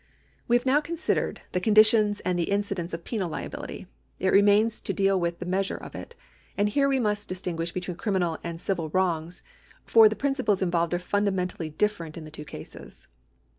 [0.47, 3.85] We have now considered the conditions and the incidence of penal liability.
[4.17, 6.15] It remains to deal with the measure of it,
[6.57, 9.43] and here we must distinguish between criminal and civil wrongs,
[9.85, 13.07] for the principles involved are fundamentally different in the two cases.